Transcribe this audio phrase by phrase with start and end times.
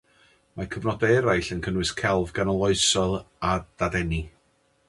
[0.59, 3.15] Mae cyfnodau eraill yn cynnwys celf ganoloesol
[3.51, 4.27] a Dadeni.